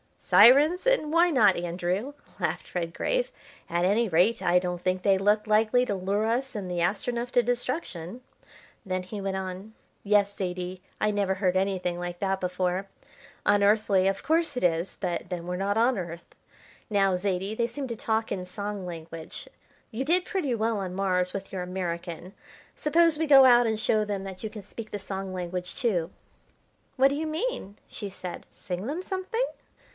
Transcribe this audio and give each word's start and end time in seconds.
"Syrens 0.17 0.87
and 0.87 1.11
why 1.11 1.29
not, 1.29 1.57
Andrew?" 1.57 2.13
laughed 2.39 2.73
Redgrave. 2.73 3.31
"At 3.69 3.83
any 3.83 4.07
rate, 4.07 4.41
I 4.41 4.57
don't 4.59 4.81
think 4.81 5.01
they 5.01 5.17
look 5.17 5.45
likely 5.45 5.85
to 5.85 5.93
lure 5.93 6.25
us 6.25 6.55
and 6.55 6.71
the 6.71 6.79
Astronef 6.79 7.31
to 7.31 7.43
destruction." 7.43 8.21
Then 8.85 9.03
he 9.03 9.19
went 9.19 9.35
on: 9.35 9.73
"Yes, 10.03 10.33
Zaidie, 10.33 10.81
I 11.01 11.11
never 11.11 11.35
heard 11.35 11.57
anything 11.57 11.99
like 11.99 12.17
that 12.19 12.39
before. 12.39 12.87
Unearthly, 13.45 14.07
of 14.07 14.23
course 14.23 14.55
it 14.55 14.63
is, 14.63 14.97
but 14.99 15.29
then 15.29 15.45
we're 15.45 15.57
not 15.57 15.77
on 15.77 15.97
Earth. 15.97 16.33
Now, 16.89 17.15
Zaidie, 17.17 17.53
they 17.55 17.67
seem 17.67 17.87
to 17.89 17.95
talk 17.95 18.31
in 18.31 18.45
song 18.45 18.85
language. 18.85 19.49
You 19.91 20.05
did 20.05 20.25
pretty 20.25 20.55
well 20.55 20.79
on 20.79 20.95
Mars 20.95 21.33
with 21.33 21.51
your 21.51 21.61
American, 21.61 22.33
suppose 22.77 23.17
we 23.19 23.27
go 23.27 23.43
out 23.45 23.67
and 23.67 23.77
show 23.79 24.05
them 24.05 24.23
that 24.23 24.43
you 24.43 24.49
can 24.49 24.63
speak 24.63 24.91
the 24.91 24.97
song 24.97 25.33
language, 25.33 25.75
too." 25.75 26.09
"What 26.95 27.09
do 27.09 27.15
you 27.15 27.27
mean?" 27.27 27.77
she 27.87 28.09
said; 28.09 28.47
"sing 28.49 28.87
them 28.87 29.01
something?" 29.03 29.45